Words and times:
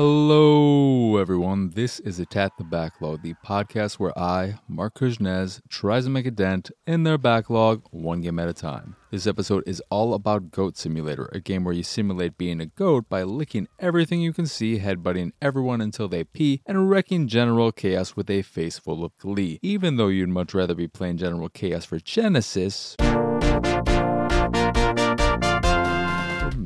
Hello, 0.00 1.16
everyone. 1.16 1.70
This 1.70 1.98
is 1.98 2.20
Attack 2.20 2.56
the 2.56 2.62
Backlog, 2.62 3.20
the 3.22 3.34
podcast 3.44 3.94
where 3.94 4.16
I, 4.16 4.60
Mark 4.68 4.94
Kuznez, 4.94 5.60
tries 5.68 6.04
to 6.04 6.10
make 6.10 6.24
a 6.24 6.30
dent 6.30 6.70
in 6.86 7.02
their 7.02 7.18
backlog 7.18 7.82
one 7.90 8.20
game 8.20 8.38
at 8.38 8.48
a 8.48 8.52
time. 8.52 8.94
This 9.10 9.26
episode 9.26 9.64
is 9.66 9.82
all 9.90 10.14
about 10.14 10.52
Goat 10.52 10.76
Simulator, 10.76 11.28
a 11.32 11.40
game 11.40 11.64
where 11.64 11.74
you 11.74 11.82
simulate 11.82 12.38
being 12.38 12.60
a 12.60 12.66
goat 12.66 13.08
by 13.08 13.24
licking 13.24 13.66
everything 13.80 14.20
you 14.20 14.32
can 14.32 14.46
see, 14.46 14.78
headbutting 14.78 15.32
everyone 15.42 15.80
until 15.80 16.06
they 16.06 16.22
pee, 16.22 16.62
and 16.64 16.88
wrecking 16.88 17.26
General 17.26 17.72
Chaos 17.72 18.14
with 18.14 18.30
a 18.30 18.42
face 18.42 18.78
full 18.78 19.04
of 19.04 19.18
glee. 19.18 19.58
Even 19.62 19.96
though 19.96 20.06
you'd 20.06 20.28
much 20.28 20.54
rather 20.54 20.76
be 20.76 20.86
playing 20.86 21.16
General 21.16 21.48
Chaos 21.48 21.84
for 21.84 21.98
Genesis. 21.98 22.94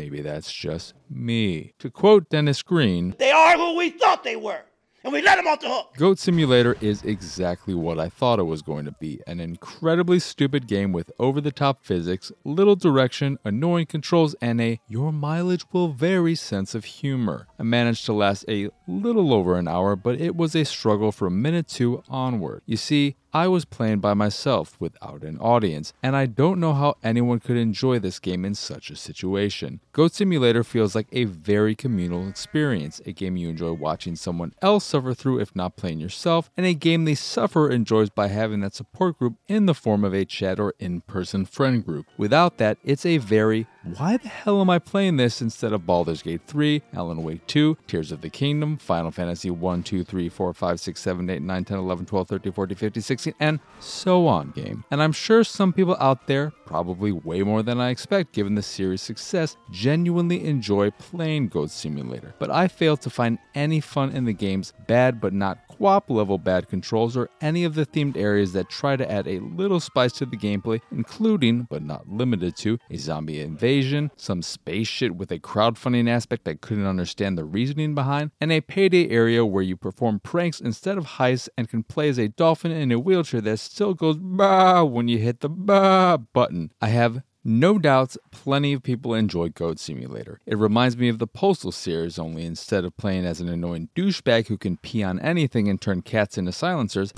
Maybe 0.00 0.22
that's 0.22 0.50
just 0.50 0.94
me. 1.10 1.74
To 1.78 1.90
quote 1.90 2.30
Dennis 2.30 2.62
Green, 2.62 3.14
They 3.18 3.32
are 3.32 3.58
who 3.58 3.76
we 3.76 3.90
thought 3.90 4.24
they 4.24 4.34
were, 4.34 4.62
and 5.04 5.12
we 5.12 5.20
let 5.20 5.36
them 5.36 5.46
off 5.46 5.60
the 5.60 5.68
hook. 5.68 5.92
Goat 5.98 6.18
Simulator 6.18 6.74
is 6.80 7.02
exactly 7.02 7.74
what 7.74 8.00
I 8.00 8.08
thought 8.08 8.38
it 8.38 8.44
was 8.44 8.62
going 8.62 8.86
to 8.86 8.92
be 8.92 9.20
an 9.26 9.40
incredibly 9.40 10.18
stupid 10.18 10.66
game 10.66 10.92
with 10.92 11.12
over 11.18 11.38
the 11.42 11.52
top 11.52 11.84
physics, 11.84 12.32
little 12.44 12.76
direction, 12.76 13.38
annoying 13.44 13.84
controls, 13.84 14.34
and 14.40 14.58
a 14.58 14.80
your 14.88 15.12
mileage 15.12 15.66
will 15.70 15.88
vary 15.88 16.34
sense 16.34 16.74
of 16.74 16.86
humor. 16.86 17.46
I 17.58 17.62
managed 17.64 18.06
to 18.06 18.14
last 18.14 18.46
a 18.48 18.70
little 18.88 19.34
over 19.34 19.56
an 19.56 19.68
hour, 19.68 19.96
but 19.96 20.18
it 20.18 20.34
was 20.34 20.56
a 20.56 20.64
struggle 20.64 21.12
from 21.12 21.42
minute 21.42 21.68
two 21.68 22.02
onward. 22.08 22.62
You 22.64 22.78
see, 22.78 23.16
I 23.32 23.46
was 23.46 23.64
playing 23.64 24.00
by 24.00 24.14
myself 24.14 24.76
without 24.80 25.22
an 25.22 25.38
audience, 25.38 25.92
and 26.02 26.16
I 26.16 26.26
don't 26.26 26.58
know 26.58 26.74
how 26.74 26.96
anyone 27.04 27.38
could 27.38 27.56
enjoy 27.56 28.00
this 28.00 28.18
game 28.18 28.44
in 28.44 28.56
such 28.56 28.90
a 28.90 28.96
situation. 28.96 29.78
Goat 29.92 30.14
Simulator 30.14 30.64
feels 30.64 30.96
like 30.96 31.06
a 31.12 31.24
very 31.24 31.76
communal 31.76 32.28
experience, 32.28 33.00
a 33.06 33.12
game 33.12 33.36
you 33.36 33.48
enjoy 33.48 33.72
watching 33.72 34.16
someone 34.16 34.52
else 34.60 34.84
suffer 34.84 35.14
through 35.14 35.38
if 35.38 35.54
not 35.54 35.76
playing 35.76 36.00
yourself, 36.00 36.50
and 36.56 36.66
a 36.66 36.74
game 36.74 37.04
the 37.04 37.14
sufferer 37.14 37.70
enjoys 37.70 38.10
by 38.10 38.26
having 38.26 38.60
that 38.62 38.74
support 38.74 39.16
group 39.18 39.36
in 39.46 39.66
the 39.66 39.74
form 39.74 40.02
of 40.02 40.12
a 40.12 40.24
chat 40.24 40.58
or 40.58 40.74
in 40.80 41.00
person 41.02 41.44
friend 41.44 41.86
group. 41.86 42.06
Without 42.16 42.58
that, 42.58 42.78
it's 42.82 43.06
a 43.06 43.18
very 43.18 43.68
why 43.96 44.18
the 44.18 44.28
hell 44.28 44.60
am 44.60 44.68
I 44.68 44.78
playing 44.78 45.16
this 45.16 45.40
instead 45.40 45.72
of 45.72 45.86
Baldur's 45.86 46.22
Gate 46.22 46.42
3, 46.46 46.82
Alan 46.92 47.22
Wake 47.22 47.46
2, 47.46 47.78
Tears 47.86 48.12
of 48.12 48.20
the 48.20 48.28
Kingdom, 48.28 48.76
Final 48.76 49.10
Fantasy 49.10 49.50
1, 49.50 49.82
2, 49.82 50.04
3, 50.04 50.28
4, 50.28 50.52
5, 50.52 50.80
6, 50.80 51.00
7, 51.00 51.30
8, 51.30 51.42
9, 51.42 51.64
10, 51.64 51.78
11, 51.78 52.06
12, 52.06 52.28
13, 52.28 52.52
14, 52.52 52.76
15, 52.76 53.02
16, 53.02 53.19
and 53.38 53.60
so 53.80 54.26
on 54.26 54.50
game. 54.50 54.84
And 54.90 55.02
I'm 55.02 55.12
sure 55.12 55.44
some 55.44 55.72
people 55.72 55.96
out 56.00 56.26
there, 56.26 56.52
probably 56.66 57.12
way 57.12 57.42
more 57.42 57.62
than 57.62 57.80
I 57.80 57.90
expect 57.90 58.32
given 58.32 58.54
the 58.54 58.62
series' 58.62 59.02
success, 59.02 59.56
genuinely 59.70 60.44
enjoy 60.44 60.90
playing 60.92 61.48
Goat 61.48 61.70
Simulator. 61.70 62.34
But 62.38 62.50
I 62.50 62.68
failed 62.68 63.00
to 63.02 63.10
find 63.10 63.38
any 63.54 63.80
fun 63.80 64.10
in 64.10 64.24
the 64.24 64.32
game's 64.32 64.72
bad 64.86 65.20
but 65.20 65.32
not 65.32 65.58
QWOP 65.80 66.10
level 66.10 66.38
bad 66.38 66.68
controls 66.68 67.16
or 67.16 67.30
any 67.40 67.64
of 67.64 67.74
the 67.74 67.86
themed 67.86 68.16
areas 68.16 68.52
that 68.52 68.68
try 68.68 68.96
to 68.96 69.10
add 69.10 69.26
a 69.26 69.38
little 69.40 69.80
spice 69.80 70.12
to 70.12 70.26
the 70.26 70.36
gameplay, 70.36 70.80
including, 70.92 71.66
but 71.70 71.82
not 71.82 72.08
limited 72.08 72.56
to, 72.56 72.78
a 72.90 72.96
zombie 72.96 73.40
invasion, 73.40 74.10
some 74.16 74.42
space 74.42 74.88
shit 74.88 75.16
with 75.16 75.32
a 75.32 75.38
crowdfunding 75.38 76.08
aspect 76.08 76.46
I 76.46 76.54
couldn't 76.54 76.86
understand 76.86 77.38
the 77.38 77.44
reasoning 77.44 77.94
behind, 77.94 78.30
and 78.40 78.52
a 78.52 78.60
payday 78.60 79.08
area 79.08 79.44
where 79.44 79.62
you 79.62 79.76
perform 79.76 80.20
pranks 80.20 80.60
instead 80.60 80.98
of 80.98 81.06
heists 81.06 81.48
and 81.56 81.68
can 81.68 81.82
play 81.82 82.08
as 82.08 82.18
a 82.18 82.28
dolphin 82.28 82.70
in 82.70 82.92
a 82.92 82.98
wheelchair 83.10 83.40
that 83.40 83.58
still 83.58 83.92
goes 83.92 84.16
bah 84.16 84.84
when 84.84 85.08
you 85.08 85.18
hit 85.18 85.40
the 85.40 85.48
bah 85.48 86.16
button. 86.16 86.70
I 86.80 86.88
have 86.88 87.22
no 87.42 87.76
doubts, 87.76 88.16
plenty 88.30 88.72
of 88.72 88.84
people 88.84 89.14
enjoy 89.14 89.48
Goat 89.48 89.80
Simulator. 89.80 90.40
It 90.46 90.58
reminds 90.58 90.96
me 90.96 91.08
of 91.08 91.18
the 91.18 91.26
Postal 91.26 91.72
series, 91.72 92.18
only 92.20 92.44
instead 92.44 92.84
of 92.84 92.96
playing 92.96 93.24
as 93.24 93.40
an 93.40 93.48
annoying 93.48 93.88
douchebag 93.96 94.46
who 94.46 94.56
can 94.56 94.76
pee 94.76 95.02
on 95.02 95.18
anything 95.18 95.66
and 95.66 95.80
turn 95.80 96.02
cats 96.02 96.38
into 96.38 96.52
silencers, 96.52 97.12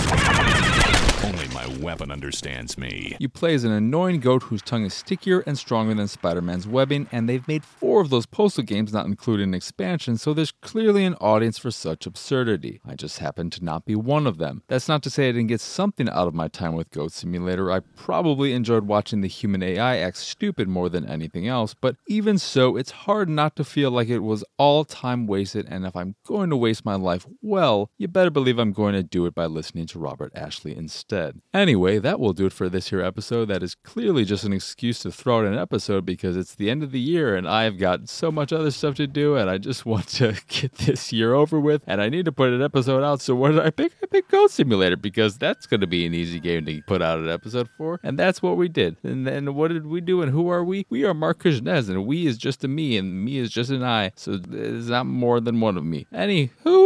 Only 1.25 1.47
my 1.49 1.69
weapon 1.81 2.11
understands 2.11 2.77
me. 2.77 3.17
you 3.21 3.29
play 3.29 3.55
as 3.55 3.63
an 3.63 3.71
annoying 3.71 4.19
goat 4.19 4.43
whose 4.43 4.61
tongue 4.61 4.85
is 4.85 4.93
stickier 4.93 5.41
and 5.47 5.57
stronger 5.57 5.95
than 5.95 6.09
Spider 6.09 6.43
Man's 6.43 6.67
webbing, 6.67 7.07
and 7.13 7.29
they've 7.29 7.47
made 7.47 7.65
four 7.65 8.01
of 8.01 8.11
those 8.11 8.27
Postal 8.27 8.65
games, 8.65 8.93
not 8.93 9.07
including 9.07 9.51
an 9.51 9.55
expansion, 9.55 10.19
so 10.19 10.35
there's 10.35 10.51
clearly 10.51 11.05
an 11.05 11.15
audience 11.15 11.59
for 11.59 11.71
such 11.71 12.07
absurdity. 12.07 12.81
I 12.85 12.97
just 12.97 13.21
happen 13.21 13.51
to 13.51 13.65
not 13.65 13.85
be 13.85 13.95
one 13.95 14.27
of 14.27 14.39
them. 14.39 14.63
That's 14.67 14.89
not 14.89 15.03
to 15.05 15.11
say 15.11 15.29
I 15.29 15.33
didn't 15.33 15.47
get 15.47 15.61
something 15.61 16.09
out 16.09 16.27
of 16.27 16.35
my 16.35 16.49
time 16.49 16.75
with 16.75 16.91
Goat 16.91 17.13
Simulator. 17.13 17.71
I 17.71 17.81
probably 17.81 18.53
enjoyed 18.53 18.89
watching 18.89 19.21
the 19.21 19.29
human 19.29 19.63
AI 19.63 19.99
act 19.99 20.17
stupid 20.17 20.67
more 20.67 20.89
than 20.89 21.09
anything 21.09 21.47
else, 21.47 21.73
but 21.73 21.97
even 22.09 22.37
so, 22.37 22.77
it's 22.77 22.91
hard 22.91 23.29
not 23.29 23.55
to 23.57 23.65
feel 23.65 23.93
like 23.93 24.09
it 24.09 24.21
was 24.21 24.45
all 24.59 24.85
time 24.85 25.29
wasted, 25.29 25.67
and 25.69 25.87
if 25.87 25.95
I'm 25.95 26.17
going 26.27 26.51
to 26.51 26.57
waste 26.57 26.85
my 26.85 26.97
life 26.97 27.27
well, 27.41 27.91
you 27.97 28.09
better 28.09 28.31
believe 28.31 28.59
I'm 28.59 28.73
going 28.73 28.95
to 28.95 29.05
do 29.05 29.25
it 29.27 29.37
by 29.37 29.47
listening 29.47 29.87
to 29.87 30.01
Robert 30.01 30.33
Ashley 30.35 30.77
instead. 30.77 31.12
Anyway, 31.55 31.99
that 31.99 32.19
will 32.19 32.33
do 32.33 32.47
it 32.47 32.53
for 32.53 32.69
this 32.69 32.89
here 32.89 33.03
episode. 33.03 33.47
That 33.47 33.63
is 33.63 33.75
clearly 33.75 34.25
just 34.25 34.45
an 34.45 34.53
excuse 34.53 35.01
to 35.01 35.13
throw 35.13 35.41
out 35.41 35.45
an 35.45 35.59
episode 35.59 36.07
because 36.07 36.37
it's 36.37 36.55
the 36.55 36.71
end 36.71 36.83
of 36.83 36.91
the 36.91 37.01
year 37.01 37.37
and 37.37 37.47
I've 37.47 37.79
got 37.79 38.09
so 38.09 38.33
much 38.33 38.53
other 38.53 38.71
stuff 38.71 38.95
to 38.97 39.07
do 39.07 39.37
and 39.37 39.51
I 39.51 39.59
just 39.59 39.87
want 39.93 40.09
to 40.09 40.35
get 40.49 40.75
this 40.75 41.13
year 41.13 41.35
over 41.35 41.61
with 41.61 41.83
and 41.87 42.01
I 42.01 42.09
need 42.09 42.25
to 42.25 42.33
put 42.33 42.53
an 42.53 42.63
episode 42.63 43.05
out. 43.05 43.21
So 43.21 43.35
what 43.35 43.53
did 43.53 43.61
I 43.61 43.71
pick? 43.71 43.93
I 44.03 44.07
picked 44.07 44.31
Goat 44.31 44.51
Simulator 44.51 44.97
because 44.97 45.39
that's 45.39 45.67
going 45.67 45.81
to 45.81 45.87
be 45.87 46.07
an 46.07 46.15
easy 46.15 46.41
game 46.41 46.65
to 46.67 46.83
put 46.87 47.03
out 47.03 47.19
an 47.19 47.29
episode 47.29 47.69
for. 47.77 48.01
And 48.03 48.19
that's 48.19 48.43
what 48.43 48.57
we 48.57 48.69
did. 48.69 48.97
And 49.03 49.27
then 49.27 49.55
what 49.55 49.69
did 49.69 49.87
we 49.87 50.01
do 50.01 50.23
and 50.23 50.33
who 50.33 50.49
are 50.49 50.65
we? 50.65 50.87
We 50.89 51.05
are 51.05 51.15
Mark 51.15 51.43
Kuznez 51.43 51.89
and 51.89 52.07
we 52.07 52.27
is 52.27 52.39
just 52.39 52.65
a 52.65 52.69
me 52.69 52.97
and 52.97 53.25
me 53.25 53.39
is 53.39 53.51
just 53.51 53.71
an 53.71 53.83
I. 53.83 54.13
So 54.17 54.37
there's 54.37 54.89
not 54.89 55.07
more 55.07 55.41
than 55.41 55.61
one 55.61 55.77
of 55.77 55.85
me. 55.85 56.07
Anywho, 56.13 56.82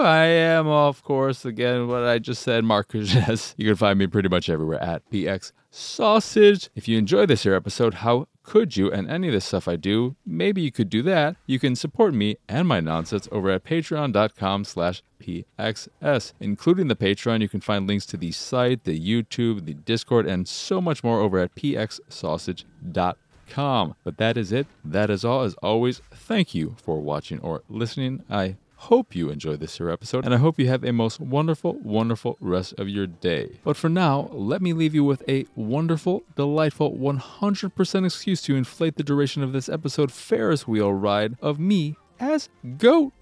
I 0.00 0.24
am, 0.24 0.66
of 0.66 1.02
course, 1.02 1.44
again, 1.44 1.88
what 1.88 2.04
I 2.04 2.18
just 2.18 2.42
said, 2.42 2.64
Mark. 2.64 2.90
You 2.94 3.66
can 3.66 3.76
find 3.76 3.98
me 3.98 4.06
pretty 4.06 4.28
much 4.28 4.48
everywhere 4.48 4.82
at 4.82 5.08
PX 5.10 5.52
Sausage. 5.70 6.70
If 6.74 6.88
you 6.88 6.98
enjoy 6.98 7.26
this 7.26 7.44
here 7.44 7.54
episode, 7.54 7.94
how 7.94 8.26
could 8.42 8.76
you 8.76 8.90
and 8.90 9.08
any 9.08 9.28
of 9.28 9.34
the 9.34 9.40
stuff 9.40 9.68
I 9.68 9.76
do, 9.76 10.16
maybe 10.26 10.60
you 10.60 10.72
could 10.72 10.90
do 10.90 11.02
that. 11.02 11.36
You 11.46 11.60
can 11.60 11.76
support 11.76 12.14
me 12.14 12.36
and 12.48 12.66
my 12.66 12.80
nonsense 12.80 13.28
over 13.30 13.48
at 13.50 13.62
patreon.com 13.62 14.64
slash 14.64 15.04
PXS. 15.20 16.32
Including 16.40 16.88
the 16.88 16.96
Patreon, 16.96 17.42
you 17.42 17.48
can 17.48 17.60
find 17.60 17.86
links 17.86 18.06
to 18.06 18.16
the 18.16 18.32
site, 18.32 18.82
the 18.82 18.98
YouTube, 18.98 19.66
the 19.66 19.74
Discord, 19.74 20.26
and 20.26 20.48
so 20.48 20.80
much 20.80 21.04
more 21.04 21.20
over 21.20 21.38
at 21.38 21.54
pxsausage.com. 21.54 23.94
But 24.02 24.16
that 24.16 24.36
is 24.36 24.50
it. 24.50 24.66
That 24.84 25.10
is 25.10 25.24
all. 25.24 25.42
As 25.42 25.54
always, 25.62 26.02
thank 26.10 26.52
you 26.54 26.74
for 26.82 27.00
watching 27.00 27.38
or 27.40 27.62
listening. 27.68 28.24
I 28.28 28.56
hope 28.80 29.14
you 29.14 29.28
enjoyed 29.28 29.60
this 29.60 29.76
here 29.76 29.90
episode, 29.90 30.24
and 30.24 30.32
I 30.32 30.38
hope 30.38 30.58
you 30.58 30.66
have 30.68 30.84
a 30.84 30.92
most 30.92 31.20
wonderful, 31.20 31.74
wonderful 31.82 32.38
rest 32.40 32.74
of 32.78 32.88
your 32.88 33.06
day. 33.06 33.60
But 33.62 33.76
for 33.76 33.90
now, 33.90 34.30
let 34.32 34.62
me 34.62 34.72
leave 34.72 34.94
you 34.94 35.04
with 35.04 35.22
a 35.28 35.46
wonderful, 35.54 36.22
delightful, 36.34 36.96
100% 36.96 38.06
excuse 38.06 38.40
to 38.42 38.56
inflate 38.56 38.96
the 38.96 39.02
duration 39.02 39.42
of 39.42 39.52
this 39.52 39.68
episode 39.68 40.10
Ferris 40.10 40.66
wheel 40.66 40.92
ride 40.92 41.36
of 41.42 41.58
me 41.60 41.96
as 42.18 42.48
Goat. 42.78 43.12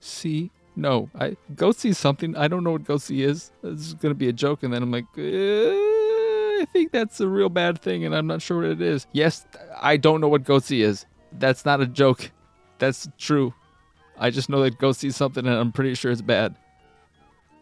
See, 0.00 0.50
no, 0.76 1.08
I 1.18 1.38
go 1.54 1.72
see 1.72 1.94
something. 1.94 2.36
I 2.36 2.46
don't 2.46 2.62
know 2.62 2.72
what 2.72 2.84
go 2.84 2.98
see 2.98 3.22
is. 3.22 3.50
This 3.62 3.80
is 3.80 3.94
gonna 3.94 4.14
be 4.14 4.28
a 4.28 4.34
joke, 4.34 4.62
and 4.62 4.72
then 4.72 4.82
I'm 4.82 4.90
like, 4.90 5.06
eh, 5.16 5.22
I 5.22 6.66
think 6.74 6.92
that's 6.92 7.20
a 7.20 7.28
real 7.28 7.48
bad 7.48 7.80
thing, 7.80 8.04
and 8.04 8.14
I'm 8.14 8.26
not 8.26 8.42
sure 8.42 8.58
what 8.58 8.66
it 8.66 8.82
is. 8.82 9.06
Yes, 9.12 9.46
I 9.80 9.96
don't 9.96 10.20
know 10.20 10.28
what 10.28 10.44
go 10.44 10.58
see 10.58 10.82
is. 10.82 11.06
That's 11.32 11.64
not 11.64 11.80
a 11.80 11.86
joke. 11.86 12.30
That's 12.78 13.08
true. 13.16 13.54
I 14.18 14.30
just 14.30 14.48
know 14.48 14.62
they'd 14.62 14.78
go 14.78 14.92
see 14.92 15.10
something, 15.10 15.46
and 15.46 15.54
I'm 15.54 15.72
pretty 15.72 15.94
sure 15.94 16.10
it's 16.10 16.22
bad. 16.22 16.54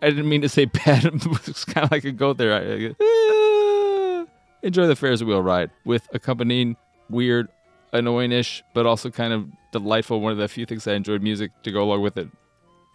I 0.02 0.08
didn't 0.10 0.28
mean 0.28 0.42
to 0.42 0.48
say 0.48 0.64
bad. 0.86 1.04
it's 1.04 1.64
kind 1.64 1.84
of 1.84 1.90
like 1.90 2.04
a 2.04 2.12
goat 2.12 2.36
there. 2.38 2.52
I, 2.54 2.60
I- 2.90 2.94
ah. 3.00 4.26
enjoy 4.62 4.86
the 4.86 4.96
Ferris 4.96 5.22
wheel 5.22 5.42
ride 5.42 5.70
with 5.84 6.06
accompanying 6.12 6.76
weird, 7.10 7.48
annoying-ish, 7.92 8.62
but 8.74 8.86
also 8.86 9.10
kind 9.10 9.32
of 9.32 9.46
delightful. 9.72 10.20
One 10.20 10.32
of 10.32 10.38
the 10.38 10.48
few 10.48 10.66
things 10.66 10.86
I 10.86 10.94
enjoyed 10.94 11.22
music 11.22 11.50
to 11.64 11.70
go 11.72 11.82
along 11.82 12.02
with 12.02 12.16
it. 12.18 12.28